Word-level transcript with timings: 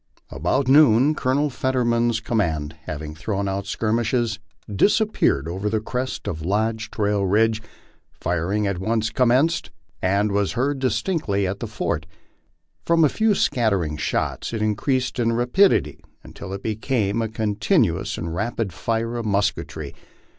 About 0.31 0.67
noon 0.67 1.13
Colonel 1.13 1.51
Fetterman's" 1.51 2.21
com 2.21 2.39
mand, 2.39 2.75
having 2.85 3.13
thrown 3.13 3.47
out 3.47 3.67
skirmishers, 3.67 4.39
disappeared 4.75 5.47
over 5.47 5.69
the 5.69 5.79
crest 5.79 6.27
of 6.27 6.43
Lodge 6.43 6.89
Trail 6.89 7.23
ridge; 7.23 7.61
firing 8.11 8.65
at 8.65 8.79
once 8.79 9.11
commenced 9.11 9.69
and 10.01 10.31
was 10.31 10.53
heard 10.53 10.79
distinctly 10.79 11.45
at 11.45 11.59
the 11.59 11.67
fort. 11.67 12.07
From 12.83 13.03
a 13.03 13.09
few 13.09 13.35
scattering 13.35 13.95
shots 13.95 14.53
it 14.53 14.61
increased 14.63 15.19
in 15.19 15.33
rapidity 15.33 16.03
until 16.23 16.51
it 16.51 16.63
became 16.63 17.21
a 17.21 17.27
contin 17.29 17.85
uous 17.85 18.17
and 18.17 18.33
rapid 18.33 18.73
fire 18.73 19.17
of 19.17 19.25
musketry. 19.27 19.93